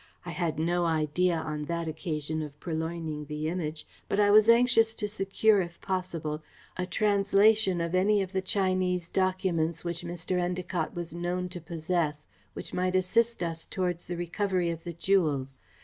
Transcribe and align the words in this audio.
I 0.25 0.31
had 0.31 0.57
no 0.57 0.85
idea 0.87 1.35
on 1.37 1.65
that 1.65 1.87
occasion 1.87 2.41
of 2.41 2.59
purloining 2.59 3.25
the 3.25 3.47
Image, 3.47 3.85
but 4.09 4.19
I 4.19 4.31
was 4.31 4.49
anxious 4.49 4.95
to 4.95 5.07
secure, 5.07 5.61
if 5.61 5.79
possible, 5.79 6.41
a 6.75 6.87
translation 6.87 7.79
of 7.79 7.93
any 7.93 8.23
of 8.23 8.31
the 8.33 8.41
Chinese 8.41 9.09
documents 9.09 9.83
which 9.85 10.01
Mr. 10.01 10.39
Endacott 10.41 10.95
was 10.95 11.13
known 11.13 11.49
to 11.49 11.61
possess 11.61 12.27
which 12.53 12.73
might 12.73 12.95
assist 12.95 13.43
us 13.43 13.67
towards 13.67 14.07
the 14.07 14.17
recovery 14.17 14.71
of 14.71 14.85
the 14.85 14.93
jewels. 14.93 15.59